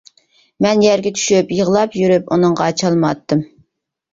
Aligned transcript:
مەن 0.65 0.81
يەرگە 0.85 1.11
چۈشۈپ 1.17 1.53
يىغلاپ 1.57 1.99
يۈرۈپ 1.99 2.33
ئۇنىڭغا 2.37 2.71
چالما 2.81 3.13
ئاتتىم. 3.13 3.45